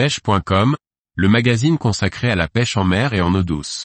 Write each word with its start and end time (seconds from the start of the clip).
pêche.com, 0.00 0.76
le 1.14 1.28
magazine 1.28 1.76
consacré 1.76 2.30
à 2.30 2.34
la 2.34 2.48
pêche 2.48 2.78
en 2.78 2.84
mer 2.84 3.12
et 3.12 3.20
en 3.20 3.34
eau 3.34 3.42
douce. 3.42 3.84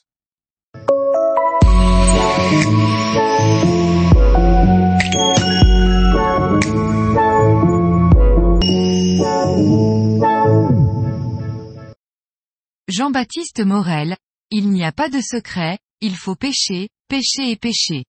Jean-Baptiste 12.88 13.60
Morel, 13.60 14.16
il 14.50 14.70
n'y 14.70 14.84
a 14.84 14.92
pas 14.92 15.10
de 15.10 15.20
secret, 15.20 15.76
il 16.00 16.16
faut 16.16 16.34
pêcher, 16.34 16.88
pêcher 17.08 17.50
et 17.50 17.56
pêcher. 17.56 18.06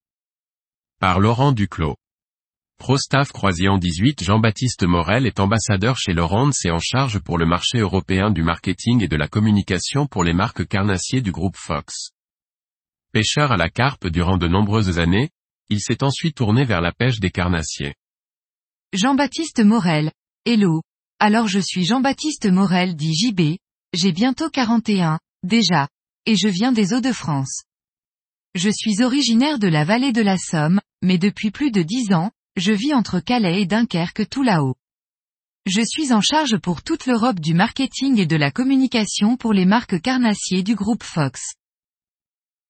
Par 1.01 1.19
Laurent 1.19 1.51
Duclos. 1.51 1.97
Prostaff 2.77 3.31
Croisillon 3.31 3.79
18 3.79 4.23
Jean-Baptiste 4.23 4.83
Morel 4.83 5.25
est 5.25 5.39
ambassadeur 5.39 5.97
chez 5.97 6.13
Laurence 6.13 6.63
et 6.63 6.69
en 6.69 6.79
charge 6.79 7.19
pour 7.19 7.37
le 7.37 7.45
marché 7.45 7.79
européen 7.79 8.29
du 8.29 8.43
marketing 8.43 9.03
et 9.03 9.07
de 9.07 9.17
la 9.17 9.27
communication 9.27 10.05
pour 10.05 10.23
les 10.23 10.33
marques 10.33 10.65
carnassiers 10.67 11.21
du 11.21 11.31
groupe 11.31 11.57
Fox. 11.57 12.11
Pêcheur 13.11 13.51
à 13.51 13.57
la 13.57 13.69
carpe 13.69 14.07
durant 14.07 14.37
de 14.37 14.47
nombreuses 14.47 14.99
années, 14.99 15.31
il 15.69 15.81
s'est 15.81 16.03
ensuite 16.03 16.35
tourné 16.35 16.65
vers 16.65 16.79
la 16.79 16.91
pêche 16.93 17.19
des 17.19 17.31
carnassiers. 17.31 17.95
Jean-Baptiste 18.93 19.59
Morel. 19.59 20.11
Hello. 20.45 20.81
Alors 21.19 21.47
je 21.47 21.59
suis 21.59 21.83
Jean-Baptiste 21.83 22.45
Morel 22.45 22.95
dit 22.95 23.15
JB, 23.15 23.57
j'ai 23.93 24.11
bientôt 24.11 24.49
41, 24.49 25.19
déjà, 25.43 25.89
et 26.25 26.35
je 26.35 26.47
viens 26.47 26.71
des 26.71 26.93
Hauts-de-France. 26.93 27.63
Je 28.53 28.69
suis 28.69 29.01
originaire 29.01 29.57
de 29.57 29.67
la 29.67 29.83
vallée 29.83 30.13
de 30.13 30.21
la 30.21 30.37
Somme, 30.37 30.79
mais 31.01 31.17
depuis 31.17 31.51
plus 31.51 31.71
de 31.71 31.81
dix 31.81 32.13
ans, 32.13 32.31
je 32.57 32.71
vis 32.71 32.93
entre 32.93 33.19
Calais 33.19 33.61
et 33.61 33.65
Dunkerque 33.67 34.27
tout 34.27 34.41
là-haut. 34.41 34.75
Je 35.67 35.81
suis 35.81 36.11
en 36.11 36.21
charge 36.21 36.57
pour 36.57 36.81
toute 36.81 37.05
l'Europe 37.05 37.39
du 37.39 37.53
marketing 37.53 38.19
et 38.19 38.25
de 38.25 38.35
la 38.35 38.51
communication 38.51 39.37
pour 39.37 39.53
les 39.53 39.65
marques 39.65 40.01
carnassiers 40.01 40.63
du 40.63 40.75
groupe 40.75 41.03
Fox. 41.03 41.53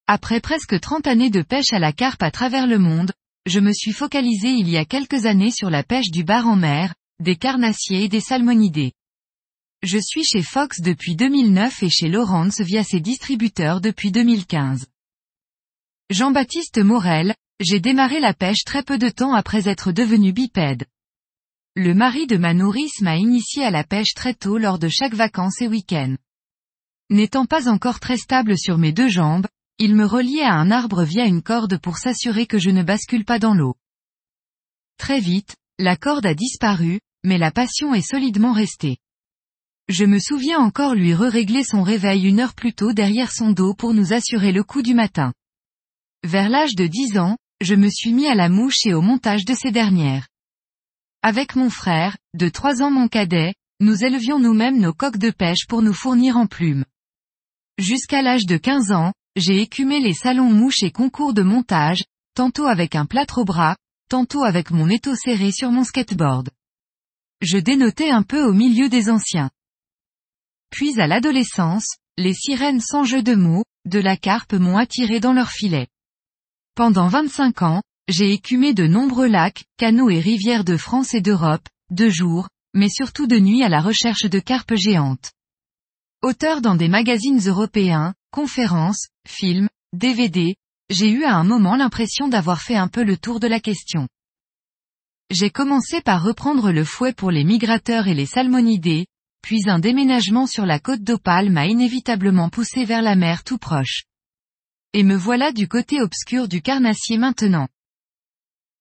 Après 0.06 0.40
presque 0.40 0.78
30 0.78 1.06
années 1.06 1.30
de 1.30 1.42
pêche 1.42 1.72
à 1.72 1.78
la 1.78 1.92
carpe 1.92 2.22
à 2.22 2.30
travers 2.30 2.66
le 2.66 2.78
monde, 2.78 3.12
je 3.46 3.60
me 3.60 3.72
suis 3.72 3.92
focalisé 3.92 4.50
il 4.50 4.68
y 4.68 4.76
a 4.76 4.84
quelques 4.84 5.24
années 5.24 5.50
sur 5.50 5.70
la 5.70 5.82
pêche 5.82 6.10
du 6.10 6.22
bar 6.22 6.46
en 6.46 6.56
mer, 6.56 6.94
des 7.18 7.36
carnassiers 7.36 8.04
et 8.04 8.08
des 8.08 8.20
salmonidés. 8.20 8.92
Je 9.82 9.98
suis 9.98 10.24
chez 10.24 10.42
Fox 10.42 10.80
depuis 10.80 11.16
2009 11.16 11.82
et 11.82 11.88
chez 11.88 12.08
Lawrence 12.08 12.60
via 12.60 12.84
ses 12.84 13.00
distributeurs 13.00 13.80
depuis 13.80 14.10
2015. 14.10 14.86
Jean-Baptiste 16.10 16.78
Morel, 16.78 17.34
j'ai 17.60 17.80
démarré 17.80 18.20
la 18.20 18.34
pêche 18.34 18.64
très 18.64 18.82
peu 18.82 18.98
de 18.98 19.08
temps 19.08 19.34
après 19.34 19.68
être 19.68 19.90
devenu 19.90 20.32
bipède. 20.32 20.84
Le 21.74 21.92
mari 21.92 22.26
de 22.26 22.36
ma 22.36 22.54
nourrice 22.54 23.00
m'a 23.00 23.16
initié 23.16 23.64
à 23.64 23.70
la 23.70 23.84
pêche 23.84 24.14
très 24.14 24.34
tôt 24.34 24.58
lors 24.58 24.78
de 24.78 24.88
chaque 24.88 25.14
vacances 25.14 25.60
et 25.60 25.68
week-end. 25.68 26.16
N'étant 27.10 27.46
pas 27.46 27.68
encore 27.68 28.00
très 28.00 28.16
stable 28.16 28.56
sur 28.58 28.78
mes 28.78 28.92
deux 28.92 29.08
jambes, 29.08 29.46
il 29.78 29.94
me 29.94 30.04
reliait 30.04 30.42
à 30.42 30.54
un 30.54 30.70
arbre 30.70 31.02
via 31.04 31.24
une 31.24 31.42
corde 31.42 31.78
pour 31.78 31.98
s'assurer 31.98 32.46
que 32.46 32.58
je 32.58 32.70
ne 32.70 32.82
bascule 32.82 33.24
pas 33.24 33.38
dans 33.38 33.54
l'eau. 33.54 33.76
Très 34.98 35.20
vite, 35.20 35.56
la 35.78 35.96
corde 35.96 36.26
a 36.26 36.34
disparu, 36.34 37.00
mais 37.24 37.38
la 37.38 37.50
passion 37.50 37.94
est 37.94 38.08
solidement 38.08 38.52
restée. 38.52 38.98
Je 39.88 40.04
me 40.04 40.18
souviens 40.18 40.58
encore 40.58 40.94
lui 40.94 41.14
re-régler 41.14 41.64
son 41.64 41.82
réveil 41.82 42.26
une 42.26 42.40
heure 42.40 42.54
plus 42.54 42.74
tôt 42.74 42.92
derrière 42.92 43.32
son 43.32 43.50
dos 43.50 43.74
pour 43.74 43.94
nous 43.94 44.12
assurer 44.12 44.52
le 44.52 44.62
coup 44.62 44.82
du 44.82 44.94
matin. 44.94 45.32
Vers 46.24 46.48
l'âge 46.48 46.74
de 46.74 46.86
10 46.86 47.18
ans, 47.18 47.36
je 47.60 47.74
me 47.74 47.88
suis 47.90 48.12
mis 48.12 48.26
à 48.26 48.34
la 48.34 48.48
mouche 48.48 48.86
et 48.86 48.94
au 48.94 49.00
montage 49.00 49.44
de 49.44 49.54
ces 49.54 49.70
dernières. 49.70 50.28
Avec 51.22 51.56
mon 51.56 51.70
frère, 51.70 52.16
de 52.34 52.48
3 52.48 52.82
ans 52.82 52.90
mon 52.90 53.08
cadet, 53.08 53.54
nous 53.80 54.04
élevions 54.04 54.38
nous-mêmes 54.38 54.78
nos 54.78 54.92
coques 54.92 55.18
de 55.18 55.30
pêche 55.30 55.66
pour 55.68 55.82
nous 55.82 55.92
fournir 55.92 56.36
en 56.36 56.46
plumes. 56.46 56.84
Jusqu'à 57.78 58.22
l'âge 58.22 58.46
de 58.46 58.56
15 58.56 58.92
ans, 58.92 59.12
j'ai 59.36 59.60
écumé 59.60 60.00
les 60.00 60.14
salons 60.14 60.50
mouches 60.52 60.82
et 60.82 60.90
concours 60.90 61.34
de 61.34 61.42
montage, 61.42 62.04
tantôt 62.34 62.66
avec 62.66 62.94
un 62.94 63.06
plâtre 63.06 63.38
au 63.38 63.44
bras, 63.44 63.76
tantôt 64.08 64.44
avec 64.44 64.70
mon 64.70 64.88
étau 64.88 65.14
serré 65.14 65.50
sur 65.52 65.70
mon 65.70 65.84
skateboard. 65.84 66.50
Je 67.40 67.58
dénotais 67.58 68.10
un 68.10 68.22
peu 68.22 68.42
au 68.42 68.52
milieu 68.52 68.88
des 68.88 69.10
anciens. 69.10 69.50
Puis 70.70 71.00
à 71.00 71.06
l'adolescence, 71.06 71.96
les 72.16 72.34
sirènes 72.34 72.80
sans 72.80 73.04
jeu 73.04 73.22
de 73.22 73.34
mots, 73.34 73.64
de 73.84 73.98
la 73.98 74.16
carpe 74.16 74.54
m'ont 74.54 74.76
attiré 74.76 75.20
dans 75.20 75.32
leur 75.32 75.50
filet. 75.50 75.88
Pendant 76.78 77.08
25 77.08 77.62
ans, 77.62 77.82
j'ai 78.06 78.30
écumé 78.30 78.72
de 78.72 78.86
nombreux 78.86 79.26
lacs, 79.26 79.64
canaux 79.78 80.10
et 80.10 80.20
rivières 80.20 80.62
de 80.62 80.76
France 80.76 81.12
et 81.12 81.20
d'Europe, 81.20 81.66
de 81.90 82.08
jour, 82.08 82.48
mais 82.72 82.88
surtout 82.88 83.26
de 83.26 83.36
nuit 83.40 83.64
à 83.64 83.68
la 83.68 83.80
recherche 83.80 84.26
de 84.26 84.38
carpes 84.38 84.76
géantes. 84.76 85.32
Auteur 86.22 86.60
dans 86.60 86.76
des 86.76 86.86
magazines 86.86 87.40
européens, 87.44 88.14
conférences, 88.30 89.08
films, 89.26 89.68
DVD, 89.92 90.54
j'ai 90.88 91.10
eu 91.10 91.24
à 91.24 91.34
un 91.34 91.42
moment 91.42 91.74
l'impression 91.74 92.28
d'avoir 92.28 92.62
fait 92.62 92.76
un 92.76 92.86
peu 92.86 93.02
le 93.02 93.16
tour 93.16 93.40
de 93.40 93.48
la 93.48 93.58
question. 93.58 94.06
J'ai 95.30 95.50
commencé 95.50 96.00
par 96.00 96.22
reprendre 96.22 96.70
le 96.70 96.84
fouet 96.84 97.12
pour 97.12 97.32
les 97.32 97.42
migrateurs 97.42 98.06
et 98.06 98.14
les 98.14 98.26
salmonidés, 98.26 99.08
puis 99.42 99.68
un 99.68 99.80
déménagement 99.80 100.46
sur 100.46 100.64
la 100.64 100.78
côte 100.78 101.02
d'Opale 101.02 101.50
m'a 101.50 101.66
inévitablement 101.66 102.50
poussé 102.50 102.84
vers 102.84 103.02
la 103.02 103.16
mer 103.16 103.42
tout 103.42 103.58
proche. 103.58 104.04
Et 104.98 105.04
me 105.04 105.14
voilà 105.14 105.52
du 105.52 105.68
côté 105.68 106.00
obscur 106.02 106.48
du 106.48 106.60
carnassier 106.60 107.18
maintenant. 107.18 107.68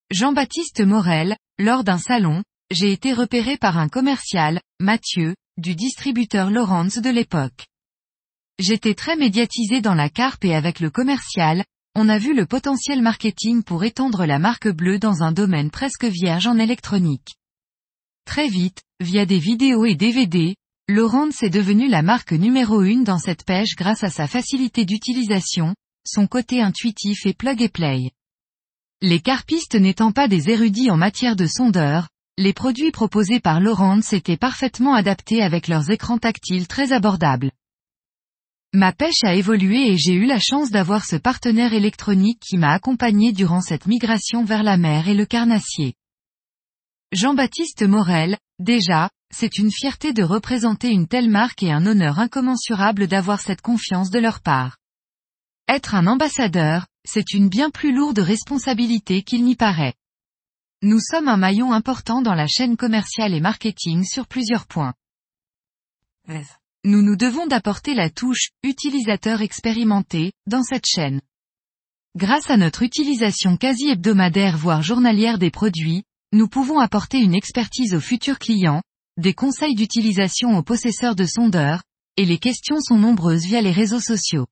Jean-Baptiste 0.10 0.82
Morel, 0.82 1.38
lors 1.60 1.84
d'un 1.84 2.00
salon, 2.00 2.44
j'ai 2.72 2.92
été 2.92 3.14
repéré 3.14 3.56
par 3.56 3.78
un 3.78 3.88
commercial, 3.88 4.60
Mathieu, 4.80 5.36
du 5.58 5.76
distributeur 5.76 6.50
Lawrence 6.50 6.98
de 6.98 7.12
l'époque. 7.12 7.68
J'étais 8.58 8.96
très 8.96 9.16
médiatisé 9.16 9.80
dans 9.80 9.94
la 9.94 10.10
carpe 10.10 10.44
et 10.44 10.56
avec 10.56 10.80
le 10.80 10.90
commercial, 10.90 11.64
on 11.94 12.10
a 12.10 12.18
vu 12.18 12.34
le 12.36 12.48
potentiel 12.48 13.04
marketing 13.04 13.62
pour 13.62 13.84
étendre 13.84 14.26
la 14.26 14.40
marque 14.40 14.70
bleue 14.70 14.98
dans 14.98 15.22
un 15.22 15.32
domaine 15.32 15.70
presque 15.70 16.06
vierge 16.06 16.48
en 16.48 16.58
électronique. 16.58 17.36
Très 18.26 18.48
vite, 18.48 18.82
via 19.00 19.28
des 19.28 19.38
vidéos 19.38 19.86
et 19.86 19.94
DVD, 19.94 20.56
Lawrence 20.90 21.44
est 21.44 21.52
devenu 21.52 21.88
la 21.88 22.02
marque 22.02 22.34
numéro 22.34 22.82
une 22.82 23.04
dans 23.04 23.20
cette 23.20 23.46
pêche 23.46 23.76
grâce 23.76 24.04
à 24.04 24.10
sa 24.10 24.26
facilité 24.26 24.84
d'utilisation, 24.84 25.76
son 26.08 26.28
côté 26.28 26.62
intuitif 26.62 27.26
et 27.26 27.34
plug 27.34 27.62
and 27.62 27.68
play. 27.74 28.12
Les 29.02 29.20
carpistes 29.20 29.76
n'étant 29.76 30.12
pas 30.12 30.28
des 30.28 30.50
érudits 30.50 30.90
en 30.90 30.98
matière 30.98 31.36
de 31.36 31.46
sondeur, 31.46 32.08
les 32.38 32.54
produits 32.54 32.92
proposés 32.92 33.40
par 33.40 33.60
Lawrence 33.60 34.14
étaient 34.14 34.38
parfaitement 34.38 34.94
adaptés 34.94 35.42
avec 35.42 35.68
leurs 35.68 35.90
écrans 35.90 36.18
tactiles 36.18 36.68
très 36.68 36.92
abordables. 36.92 37.52
Ma 38.74 38.92
pêche 38.92 39.24
a 39.24 39.34
évolué 39.34 39.92
et 39.92 39.98
j'ai 39.98 40.14
eu 40.14 40.26
la 40.26 40.40
chance 40.40 40.70
d'avoir 40.70 41.06
ce 41.06 41.16
partenaire 41.16 41.74
électronique 41.74 42.40
qui 42.40 42.58
m'a 42.58 42.74
accompagné 42.74 43.32
durant 43.32 43.62
cette 43.62 43.88
migration 43.88 44.44
vers 44.44 44.62
la 44.62 44.78
mer 44.78 45.08
et 45.08 45.16
le 45.16 45.26
carnassier. 45.26 45.96
Jean-Baptiste 47.12 47.84
Morel, 47.84 48.38
déjà, 48.60 49.10
c'est 49.34 49.58
une 49.58 49.72
fierté 49.72 50.14
de 50.14 50.24
représenter 50.24 50.90
une 50.90 51.08
telle 51.08 51.30
marque 51.30 51.64
et 51.64 51.72
un 51.72 51.86
honneur 51.86 52.20
incommensurable 52.20 53.08
d'avoir 53.08 53.40
cette 53.40 53.62
confiance 53.62 54.10
de 54.10 54.20
leur 54.20 54.42
part. 54.42 54.78
Être 55.70 55.96
un 55.96 56.08
ambassadeur, 56.08 56.88
c'est 57.06 57.34
une 57.34 57.50
bien 57.50 57.70
plus 57.70 57.94
lourde 57.94 58.20
responsabilité 58.20 59.22
qu'il 59.22 59.44
n'y 59.44 59.58
paraît. 59.58 59.96
Nous 60.82 61.02
sommes 61.02 61.28
un 61.28 61.36
maillon 61.36 61.74
important 61.74 62.22
dans 62.22 62.36
la 62.36 62.48
chaîne 62.48 62.78
commerciale 62.78 63.34
et 63.34 63.42
marketing 63.42 64.06
sur 64.06 64.28
plusieurs 64.28 64.66
points. 64.66 64.94
Nous 66.86 67.02
nous 67.02 67.18
devons 67.18 67.48
d'apporter 67.48 67.96
la 67.96 68.10
touche 68.10 68.52
utilisateur 68.64 69.42
expérimenté 69.42 70.32
dans 70.46 70.64
cette 70.64 70.86
chaîne. 70.86 71.20
Grâce 72.16 72.50
à 72.50 72.56
notre 72.56 72.84
utilisation 72.84 73.58
quasi 73.58 73.90
hebdomadaire 73.90 74.58
voire 74.58 74.82
journalière 74.82 75.38
des 75.38 75.52
produits, 75.52 76.04
nous 76.32 76.48
pouvons 76.48 76.80
apporter 76.80 77.20
une 77.20 77.36
expertise 77.36 77.94
aux 77.94 78.00
futurs 78.00 78.40
clients, 78.40 78.84
des 79.18 79.34
conseils 79.34 79.76
d'utilisation 79.76 80.58
aux 80.58 80.64
possesseurs 80.64 81.16
de 81.16 81.26
sondeurs, 81.26 81.84
et 82.16 82.24
les 82.24 82.38
questions 82.38 82.80
sont 82.80 82.98
nombreuses 82.98 83.46
via 83.46 83.62
les 83.62 83.72
réseaux 83.72 84.00
sociaux. 84.00 84.48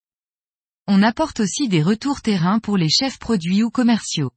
On 0.88 1.02
apporte 1.02 1.40
aussi 1.40 1.68
des 1.68 1.82
retours 1.82 2.22
terrain 2.22 2.60
pour 2.60 2.76
les 2.76 2.88
chefs 2.88 3.18
produits 3.18 3.62
ou 3.62 3.70
commerciaux. 3.70 4.30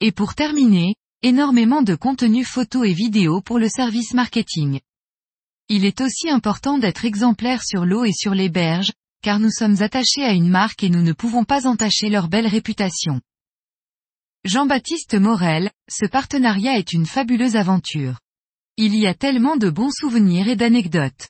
Et 0.00 0.12
pour 0.12 0.34
terminer, 0.34 0.94
énormément 1.22 1.82
de 1.82 1.94
contenu 1.94 2.44
photo 2.44 2.84
et 2.84 2.92
vidéo 2.92 3.40
pour 3.40 3.58
le 3.58 3.68
service 3.68 4.12
marketing. 4.12 4.80
Il 5.68 5.84
est 5.84 6.00
aussi 6.00 6.28
important 6.28 6.78
d'être 6.78 7.04
exemplaire 7.04 7.62
sur 7.64 7.86
l'eau 7.86 8.04
et 8.04 8.12
sur 8.12 8.34
les 8.34 8.50
berges, 8.50 8.92
car 9.22 9.38
nous 9.38 9.50
sommes 9.50 9.80
attachés 9.80 10.24
à 10.24 10.32
une 10.32 10.48
marque 10.48 10.82
et 10.82 10.90
nous 10.90 11.02
ne 11.02 11.12
pouvons 11.12 11.44
pas 11.44 11.66
entacher 11.66 12.10
leur 12.10 12.28
belle 12.28 12.48
réputation. 12.48 13.20
Jean-Baptiste 14.44 15.14
Morel, 15.14 15.70
ce 15.88 16.04
partenariat 16.04 16.76
est 16.76 16.92
une 16.92 17.06
fabuleuse 17.06 17.56
aventure. 17.56 18.18
Il 18.76 18.96
y 18.96 19.06
a 19.06 19.14
tellement 19.14 19.56
de 19.56 19.70
bons 19.70 19.92
souvenirs 19.92 20.48
et 20.48 20.56
d'anecdotes. 20.56 21.28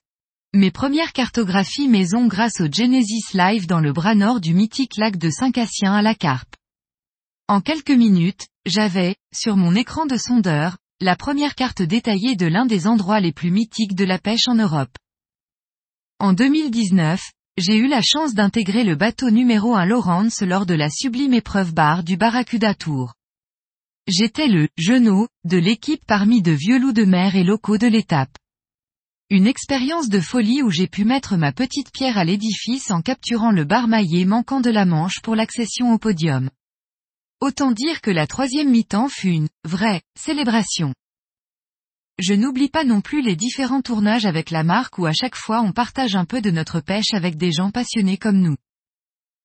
Mes 0.54 0.70
premières 0.70 1.14
cartographies 1.14 1.88
maison 1.88 2.26
grâce 2.26 2.60
au 2.60 2.70
Genesis 2.70 3.32
Live 3.32 3.66
dans 3.66 3.80
le 3.80 3.94
bras 3.94 4.14
nord 4.14 4.38
du 4.38 4.52
mythique 4.52 4.98
lac 4.98 5.16
de 5.16 5.30
Saint-Cassien 5.30 5.94
à 5.94 6.02
la 6.02 6.14
Carpe. 6.14 6.54
En 7.48 7.62
quelques 7.62 7.90
minutes, 7.90 8.48
j'avais, 8.66 9.16
sur 9.34 9.56
mon 9.56 9.74
écran 9.74 10.04
de 10.04 10.18
sondeur, 10.18 10.76
la 11.00 11.16
première 11.16 11.54
carte 11.54 11.80
détaillée 11.80 12.36
de 12.36 12.44
l'un 12.44 12.66
des 12.66 12.86
endroits 12.86 13.20
les 13.20 13.32
plus 13.32 13.50
mythiques 13.50 13.94
de 13.94 14.04
la 14.04 14.18
pêche 14.18 14.46
en 14.46 14.54
Europe. 14.54 14.94
En 16.18 16.34
2019, 16.34 17.18
j'ai 17.56 17.78
eu 17.78 17.88
la 17.88 18.02
chance 18.02 18.34
d'intégrer 18.34 18.84
le 18.84 18.94
bateau 18.94 19.30
numéro 19.30 19.74
1 19.74 19.86
Lawrence 19.86 20.42
lors 20.42 20.66
de 20.66 20.74
la 20.74 20.90
sublime 20.90 21.32
épreuve 21.32 21.72
bar 21.72 22.04
du 22.04 22.18
Barracuda 22.18 22.74
Tour. 22.74 23.14
J'étais 24.06 24.48
le 24.48 24.68
genou 24.76 25.28
de 25.44 25.56
l'équipe 25.56 26.04
parmi 26.06 26.42
de 26.42 26.52
vieux 26.52 26.78
loups 26.78 26.92
de 26.92 27.06
mer 27.06 27.36
et 27.36 27.42
locaux 27.42 27.78
de 27.78 27.86
l'étape. 27.86 28.36
Une 29.34 29.46
expérience 29.46 30.10
de 30.10 30.20
folie 30.20 30.60
où 30.60 30.68
j'ai 30.68 30.86
pu 30.86 31.06
mettre 31.06 31.38
ma 31.38 31.52
petite 31.52 31.90
pierre 31.90 32.18
à 32.18 32.24
l'édifice 32.24 32.90
en 32.90 33.00
capturant 33.00 33.50
le 33.50 33.64
bar 33.64 33.88
maillé 33.88 34.26
manquant 34.26 34.60
de 34.60 34.68
la 34.68 34.84
manche 34.84 35.22
pour 35.22 35.34
l'accession 35.34 35.90
au 35.90 35.96
podium. 35.96 36.50
Autant 37.40 37.72
dire 37.72 38.02
que 38.02 38.10
la 38.10 38.26
troisième 38.26 38.68
mi-temps 38.68 39.08
fut 39.08 39.30
une 39.30 39.48
vraie 39.64 40.02
célébration. 40.18 40.92
Je 42.18 42.34
n'oublie 42.34 42.68
pas 42.68 42.84
non 42.84 43.00
plus 43.00 43.22
les 43.22 43.34
différents 43.34 43.80
tournages 43.80 44.26
avec 44.26 44.50
la 44.50 44.64
marque 44.64 44.98
où 44.98 45.06
à 45.06 45.14
chaque 45.14 45.36
fois 45.36 45.62
on 45.62 45.72
partage 45.72 46.14
un 46.14 46.26
peu 46.26 46.42
de 46.42 46.50
notre 46.50 46.80
pêche 46.80 47.14
avec 47.14 47.38
des 47.38 47.52
gens 47.52 47.70
passionnés 47.70 48.18
comme 48.18 48.38
nous. 48.38 48.56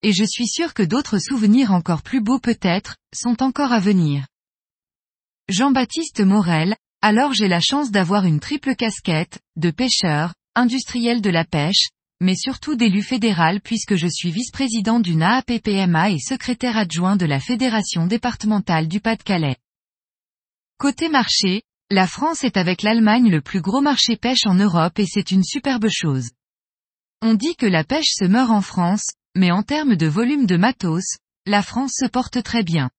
Et 0.03 0.11
je 0.11 0.25
suis 0.25 0.49
sûr 0.49 0.73
que 0.73 0.83
d'autres 0.83 1.19
souvenirs 1.19 1.71
encore 1.71 2.01
plus 2.01 2.19
beaux 2.19 2.39
peut-être, 2.39 2.97
sont 3.15 3.41
encore 3.41 3.71
à 3.71 3.79
venir. 3.79 4.27
Jean-Baptiste 5.47 6.19
Morel, 6.19 6.75
alors 7.01 7.33
j'ai 7.33 7.47
la 7.47 7.59
chance 7.59 7.91
d'avoir 7.91 8.25
une 8.25 8.39
triple 8.39 8.75
casquette, 8.75 9.39
de 9.55 9.71
pêcheur, 9.71 10.33
industriel 10.55 11.21
de 11.21 11.29
la 11.29 11.45
pêche, 11.45 11.89
mais 12.19 12.35
surtout 12.35 12.75
d'élu 12.75 13.03
fédéral 13.03 13.61
puisque 13.61 13.95
je 13.95 14.07
suis 14.07 14.31
vice-président 14.31 14.99
d'une 14.99 15.21
AAPPMA 15.21 16.09
et 16.09 16.19
secrétaire 16.19 16.77
adjoint 16.77 17.15
de 17.15 17.25
la 17.25 17.39
Fédération 17.39 18.07
départementale 18.07 18.87
du 18.87 18.99
Pas-de-Calais. 18.99 19.57
Côté 20.79 21.09
marché, 21.09 21.61
la 21.91 22.07
France 22.07 22.43
est 22.43 22.57
avec 22.57 22.81
l'Allemagne 22.81 23.29
le 23.29 23.41
plus 23.41 23.61
gros 23.61 23.81
marché 23.81 24.17
pêche 24.17 24.45
en 24.45 24.55
Europe 24.55 24.99
et 24.99 25.05
c'est 25.05 25.31
une 25.31 25.43
superbe 25.43 25.87
chose. 25.89 26.31
On 27.21 27.33
dit 27.33 27.55
que 27.55 27.65
la 27.65 27.83
pêche 27.83 28.13
se 28.13 28.25
meurt 28.25 28.51
en 28.51 28.61
France, 28.61 29.05
mais 29.35 29.51
en 29.51 29.63
termes 29.63 29.95
de 29.95 30.07
volume 30.07 30.45
de 30.47 30.57
matos, 30.57 31.17
la 31.45 31.61
France 31.61 31.93
se 31.95 32.07
porte 32.07 32.43
très 32.43 32.63
bien. 32.63 32.89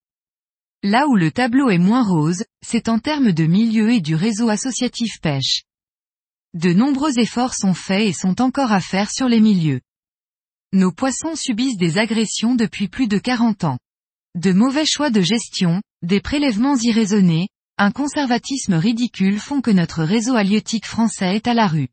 Là 0.85 1.09
où 1.09 1.17
le 1.17 1.33
tableau 1.33 1.71
est 1.71 1.79
moins 1.79 2.05
rose, 2.05 2.45
c'est 2.65 2.89
en 2.89 3.01
termes 3.01 3.33
de 3.33 3.45
milieu 3.47 3.91
et 3.91 4.01
du 4.01 4.15
réseau 4.15 4.49
associatif 4.49 5.21
pêche. 5.21 5.65
De 6.55 6.73
nombreux 6.73 7.19
efforts 7.19 7.55
sont 7.55 7.75
faits 7.75 8.09
et 8.09 8.13
sont 8.13 8.41
encore 8.41 8.71
à 8.71 8.81
faire 8.81 9.11
sur 9.11 9.29
les 9.29 9.41
milieux. 9.41 9.81
Nos 10.73 10.93
poissons 10.93 11.35
subissent 11.35 11.79
des 11.79 11.99
agressions 11.99 12.55
depuis 12.55 12.87
plus 12.87 13.09
de 13.09 13.19
40 13.19 13.65
ans. 13.65 13.79
De 14.37 14.53
mauvais 14.53 14.87
choix 14.87 15.11
de 15.11 15.21
gestion, 15.21 15.83
des 16.03 16.21
prélèvements 16.21 16.77
irraisonnés, 16.77 17.49
un 17.77 17.91
conservatisme 17.91 18.75
ridicule 18.75 19.41
font 19.41 19.61
que 19.61 19.73
notre 19.73 20.05
réseau 20.05 20.37
halieutique 20.37 20.87
français 20.87 21.35
est 21.35 21.49
à 21.49 21.55
la 21.55 21.67
rue. 21.67 21.89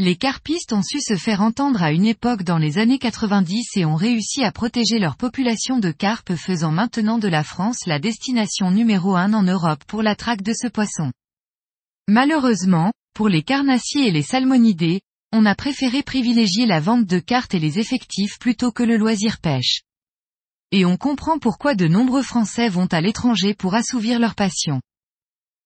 Les 0.00 0.14
carpistes 0.14 0.72
ont 0.72 0.82
su 0.84 1.00
se 1.00 1.16
faire 1.16 1.42
entendre 1.42 1.82
à 1.82 1.90
une 1.90 2.06
époque 2.06 2.44
dans 2.44 2.56
les 2.56 2.78
années 2.78 3.00
90 3.00 3.76
et 3.78 3.84
ont 3.84 3.96
réussi 3.96 4.44
à 4.44 4.52
protéger 4.52 5.00
leur 5.00 5.16
population 5.16 5.80
de 5.80 5.90
carpes 5.90 6.36
faisant 6.36 6.70
maintenant 6.70 7.18
de 7.18 7.26
la 7.26 7.42
France 7.42 7.78
la 7.84 7.98
destination 7.98 8.70
numéro 8.70 9.16
un 9.16 9.34
en 9.34 9.42
Europe 9.42 9.82
pour 9.88 10.04
la 10.04 10.14
traque 10.14 10.42
de 10.42 10.52
ce 10.52 10.68
poisson. 10.68 11.10
Malheureusement, 12.06 12.92
pour 13.12 13.28
les 13.28 13.42
carnassiers 13.42 14.06
et 14.06 14.12
les 14.12 14.22
salmonidés, 14.22 15.00
on 15.32 15.44
a 15.44 15.56
préféré 15.56 16.04
privilégier 16.04 16.64
la 16.64 16.78
vente 16.78 17.04
de 17.04 17.18
cartes 17.18 17.54
et 17.54 17.58
les 17.58 17.80
effectifs 17.80 18.38
plutôt 18.38 18.70
que 18.70 18.84
le 18.84 18.98
loisir 18.98 19.40
pêche. 19.40 19.82
Et 20.70 20.84
on 20.84 20.96
comprend 20.96 21.40
pourquoi 21.40 21.74
de 21.74 21.88
nombreux 21.88 22.22
Français 22.22 22.68
vont 22.68 22.86
à 22.86 23.00
l'étranger 23.00 23.52
pour 23.52 23.74
assouvir 23.74 24.20
leur 24.20 24.36
passion. 24.36 24.80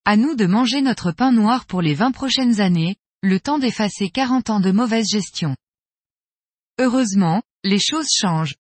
À 0.06 0.17
nous 0.17 0.35
de 0.37 0.46
manger 0.46 0.81
notre 0.81 1.12
pain 1.12 1.32
noir 1.32 1.67
pour 1.67 1.82
les 1.82 1.93
20 1.93 2.12
prochaines 2.12 2.62
années, 2.62 2.96
le 3.25 3.39
temps 3.39 3.61
d'effacer 3.61 4.11
40 4.11 4.51
ans 4.51 4.59
de 4.59 4.73
mauvaise 4.73 5.07
gestion. 5.09 5.55
Heureusement, 6.81 7.41
les 7.63 7.79
choses 7.79 8.09
changent. 8.13 8.57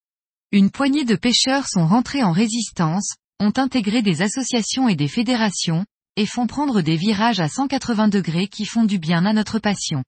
Une 0.52 0.70
poignée 0.70 1.04
de 1.04 1.16
pêcheurs 1.16 1.66
sont 1.66 1.84
rentrés 1.84 2.22
en 2.22 2.30
résistance, 2.30 3.16
ont 3.40 3.52
intégré 3.56 4.02
des 4.02 4.22
associations 4.22 4.88
et 4.88 4.94
des 4.94 5.08
fédérations, 5.08 5.84
et 6.14 6.26
font 6.26 6.46
prendre 6.46 6.80
des 6.80 6.94
virages 6.94 7.40
à 7.40 7.48
180 7.48 8.06
degrés 8.06 8.46
qui 8.46 8.64
font 8.64 8.84
du 8.84 9.00
bien 9.00 9.26
à 9.26 9.32
notre 9.32 9.58
passion. 9.58 10.04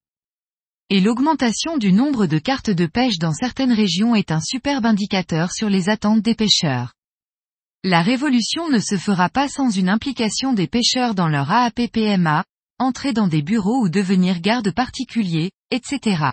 Et 0.89 1.01
l'augmentation 1.01 1.77
du 1.77 1.93
nombre 1.93 2.27
de 2.27 2.39
cartes 2.39 2.71
de 2.71 2.87
pêche 2.87 3.19
dans 3.19 3.33
certaines 3.33 3.73
régions 3.73 4.15
est 4.15 4.31
un 4.31 4.41
superbe 4.41 4.87
indicateur 4.87 5.51
sur 5.51 5.69
les 5.69 5.89
attentes 5.89 6.23
des 6.23 6.37
pêcheurs. 6.37 6.93
La 7.83 8.03
révolution 8.03 8.69
ne 8.69 8.79
se 8.79 8.99
fera 8.99 9.29
pas 9.31 9.49
sans 9.49 9.71
une 9.71 9.89
implication 9.89 10.53
des 10.53 10.69
pêcheurs 10.69 11.17
dans 11.17 11.29
leur 11.29 11.51
AAPPMA, 11.51 12.45
entrer 12.79 13.12
dans 13.12 13.29
des 13.29 13.43
bureaux 13.43 13.82
ou 13.82 13.88
devenir 13.88 14.41
garde 14.41 14.71
particulier, 14.73 15.53
etc. 15.71 16.31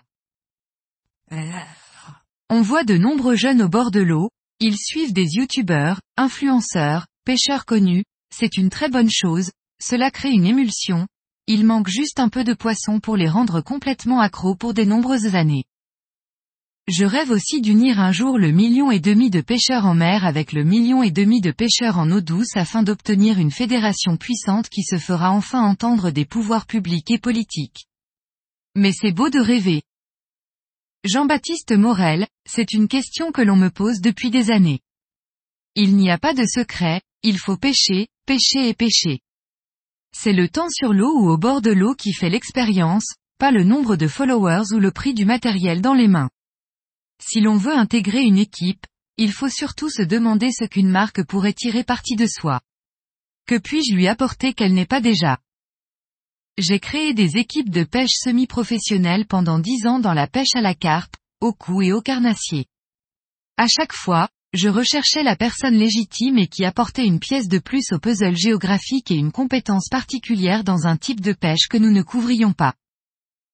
On 2.50 2.62
voit 2.62 2.84
de 2.84 2.98
nombreux 2.98 3.36
jeunes 3.36 3.62
au 3.62 3.70
bord 3.70 3.92
de 3.92 4.02
l'eau, 4.02 4.30
ils 4.60 4.78
suivent 4.78 5.14
des 5.14 5.36
youtubeurs, 5.36 6.02
influenceurs, 6.18 7.08
pêcheurs 7.26 7.66
connus, 7.66 8.04
c'est 8.34 8.58
une 8.58 8.70
très 8.70 8.90
bonne 8.90 9.10
chose, 9.10 9.52
cela 9.82 10.12
crée 10.12 10.32
une 10.32 10.46
émulsion, 10.46 11.08
il 11.48 11.66
manque 11.66 11.88
juste 11.88 12.20
un 12.20 12.30
peu 12.30 12.44
de 12.44 12.54
poissons 12.54 13.00
pour 13.00 13.18
les 13.18 13.30
rendre 13.30 13.62
complètement 13.62 14.20
accros 14.20 14.56
pour 14.56 14.74
des 14.74 14.86
nombreuses 14.86 15.36
années. 15.36 15.66
Je 16.94 17.06
rêve 17.06 17.32
aussi 17.32 17.62
d'unir 17.62 18.02
un 18.02 18.12
jour 18.12 18.38
le 18.38 18.52
million 18.52 18.92
et 18.92 19.00
demi 19.00 19.30
de 19.30 19.40
pêcheurs 19.40 19.86
en 19.86 19.96
mer 19.96 20.26
avec 20.26 20.52
le 20.52 20.66
million 20.66 21.04
et 21.04 21.12
demi 21.12 21.40
de 21.40 21.52
pêcheurs 21.52 21.98
en 21.98 22.12
eau 22.12 22.20
douce 22.20 22.58
afin 22.58 22.84
d'obtenir 22.84 23.40
une 23.40 23.50
fédération 23.50 24.18
puissante 24.18 24.68
qui 24.68 24.84
se 24.84 24.98
fera 24.98 25.32
enfin 25.32 25.62
entendre 25.62 26.12
des 26.12 26.26
pouvoirs 26.26 26.66
publics 26.66 27.10
et 27.10 27.18
politiques. 27.18 27.88
Mais 28.76 28.92
c'est 28.92 29.14
beau 29.14 29.30
de 29.30 29.40
rêver. 29.40 29.84
Jean-Baptiste 31.06 31.72
Morel, 31.72 32.28
c'est 32.46 32.74
une 32.74 32.90
question 32.90 33.32
que 33.32 33.42
l'on 33.42 33.56
me 33.56 33.70
pose 33.70 34.02
depuis 34.02 34.30
des 34.30 34.52
années. 34.52 34.82
Il 35.76 35.96
n'y 35.96 36.12
a 36.12 36.18
pas 36.18 36.34
de 36.34 36.44
secret, 36.44 37.00
il 37.24 37.38
faut 37.38 37.56
pêcher, 37.56 38.10
pêcher 38.26 38.68
et 38.68 38.74
pêcher. 38.74 39.22
C'est 40.14 40.34
le 40.34 40.50
temps 40.50 40.70
sur 40.70 40.92
l'eau 40.92 41.22
ou 41.22 41.30
au 41.30 41.38
bord 41.38 41.62
de 41.62 41.72
l'eau 41.72 41.96
qui 41.96 42.12
fait 42.12 42.30
l'expérience, 42.30 43.14
pas 43.38 43.52
le 43.52 43.64
nombre 43.64 43.96
de 43.96 44.10
followers 44.10 44.74
ou 44.74 44.80
le 44.80 44.92
prix 44.92 45.14
du 45.14 45.24
matériel 45.24 45.80
dans 45.80 45.94
les 45.94 46.10
mains. 46.10 46.30
Si 47.22 47.40
l'on 47.40 47.56
veut 47.56 47.78
intégrer 47.78 48.24
une 48.24 48.38
équipe, 48.38 48.86
il 49.18 49.32
faut 49.32 49.50
surtout 49.50 49.90
se 49.90 50.02
demander 50.02 50.52
ce 50.52 50.66
qu'une 50.66 50.90
marque 50.90 51.24
pourrait 51.24 51.54
tirer 51.54 51.84
parti 51.84 52.16
de 52.16 52.26
soi. 52.26 52.62
Que 53.46 53.58
puis-je 53.58 53.94
lui 53.94 54.08
apporter 54.08 54.54
qu'elle 54.54 54.74
n'est 54.74 54.88
pas 54.88 55.02
déjà? 55.02 55.40
J'ai 56.58 56.80
créé 56.80 57.14
des 57.14 57.38
équipes 57.38 57.70
de 57.70 57.84
pêche 57.84 58.14
semi-professionnelles 58.14 59.28
pendant 59.28 59.60
dix 59.60 59.86
ans 59.86 60.00
dans 60.00 60.14
la 60.14 60.28
pêche 60.28 60.56
à 60.56 60.62
la 60.62 60.74
carpe, 60.74 61.16
au 61.40 61.54
cou 61.54 61.82
et 61.82 61.94
au 61.94 62.02
carnassier. 62.02 62.66
À 63.58 63.68
chaque 63.68 63.94
fois, 63.94 64.30
je 64.54 64.68
recherchais 64.68 65.24
la 65.24 65.36
personne 65.36 65.76
légitime 65.76 66.38
et 66.38 66.48
qui 66.48 66.66
apportait 66.66 67.06
une 67.06 67.20
pièce 67.20 67.48
de 67.48 67.60
plus 67.60 67.92
au 67.92 68.00
puzzle 68.00 68.36
géographique 68.36 69.12
et 69.12 69.16
une 69.16 69.32
compétence 69.32 69.88
particulière 69.90 70.64
dans 70.64 70.88
un 70.88 70.98
type 70.98 71.22
de 71.22 71.34
pêche 71.34 71.68
que 71.70 71.78
nous 71.78 71.92
ne 71.92 72.02
couvrions 72.02 72.54
pas. 72.54 72.74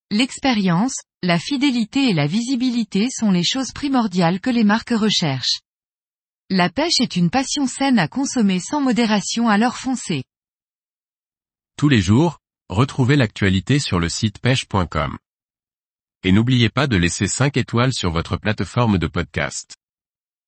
L'expérience, 0.10 0.96
la 1.24 1.40
fidélité 1.40 2.10
et 2.10 2.14
la 2.14 2.28
visibilité 2.28 3.10
sont 3.10 3.32
les 3.32 3.44
choses 3.44 3.72
primordiales 3.72 4.40
que 4.40 4.52
les 4.52 4.64
marques 4.64 4.92
recherchent. 4.92 5.62
La 6.50 6.70
pêche 6.70 7.00
est 7.00 7.16
une 7.16 7.32
passion 7.32 7.66
saine 7.66 7.98
à 7.98 8.08
consommer 8.08 8.60
sans 8.60 8.82
modération 8.82 9.50
à 9.50 9.58
leur 9.58 9.78
foncer. 9.78 10.24
Tous 11.76 11.90
les 11.90 12.02
jours, 12.02 12.38
retrouvez 12.70 13.16
l'actualité 13.16 13.80
sur 13.80 14.00
le 14.00 14.10
site 14.10 14.40
pêche.com. 14.40 15.18
Et 16.24 16.32
n'oubliez 16.32 16.70
pas 16.70 16.86
de 16.86 16.98
laisser 16.98 17.28
5 17.28 17.58
étoiles 17.58 17.94
sur 17.94 18.12
votre 18.12 18.38
plateforme 18.38 19.00
de 19.00 19.08
podcast. 19.08 19.76